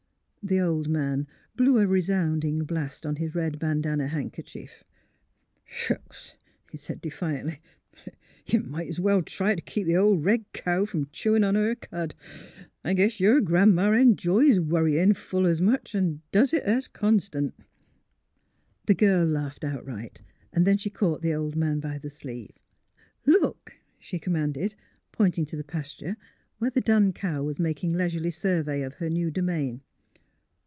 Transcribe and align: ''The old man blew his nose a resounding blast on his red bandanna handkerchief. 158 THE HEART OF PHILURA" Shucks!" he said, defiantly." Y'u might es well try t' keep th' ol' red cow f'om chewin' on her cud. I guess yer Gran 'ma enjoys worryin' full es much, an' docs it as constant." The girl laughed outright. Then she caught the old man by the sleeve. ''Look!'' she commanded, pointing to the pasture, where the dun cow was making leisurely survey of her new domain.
''The 0.51 0.59
old 0.59 0.89
man 0.89 1.27
blew 1.55 1.75
his 1.75 1.83
nose 1.83 1.83
a 1.83 1.87
resounding 1.87 2.63
blast 2.63 3.05
on 3.05 3.17
his 3.17 3.35
red 3.35 3.59
bandanna 3.59 4.07
handkerchief. 4.07 4.83
158 5.67 5.71
THE 5.71 5.77
HEART 5.77 6.01
OF 6.01 6.33
PHILURA" 6.33 6.53
Shucks!" 6.65 6.71
he 6.71 6.77
said, 6.77 7.01
defiantly." 7.01 7.59
Y'u 8.47 8.61
might 8.63 8.89
es 8.89 8.99
well 8.99 9.21
try 9.21 9.53
t' 9.53 9.61
keep 9.61 9.85
th' 9.85 9.91
ol' 9.95 10.17
red 10.17 10.51
cow 10.51 10.81
f'om 10.85 11.07
chewin' 11.11 11.43
on 11.43 11.53
her 11.53 11.75
cud. 11.75 12.15
I 12.83 12.95
guess 12.95 13.19
yer 13.19 13.39
Gran 13.39 13.75
'ma 13.75 13.91
enjoys 13.91 14.59
worryin' 14.59 15.13
full 15.13 15.45
es 15.45 15.61
much, 15.61 15.93
an' 15.93 16.23
docs 16.31 16.53
it 16.53 16.63
as 16.63 16.87
constant." 16.87 17.53
The 18.87 18.95
girl 18.95 19.27
laughed 19.27 19.63
outright. 19.63 20.23
Then 20.51 20.77
she 20.79 20.89
caught 20.89 21.21
the 21.21 21.35
old 21.35 21.55
man 21.55 21.79
by 21.79 21.99
the 21.99 22.09
sleeve. 22.09 22.57
''Look!'' 23.27 23.75
she 23.99 24.17
commanded, 24.17 24.73
pointing 25.11 25.45
to 25.45 25.55
the 25.55 25.63
pasture, 25.63 26.17
where 26.57 26.71
the 26.71 26.81
dun 26.81 27.13
cow 27.13 27.43
was 27.43 27.59
making 27.59 27.93
leisurely 27.93 28.31
survey 28.31 28.81
of 28.81 28.95
her 28.95 29.07
new 29.07 29.29
domain. 29.29 29.81